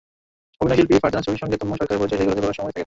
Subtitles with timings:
[0.61, 2.79] অভিনয়শিল্পী ফারজানা ছবির সঙ্গে তন্ময় সরকারের পরিচয় সেই কলেজে পড়ার সময় থেকে।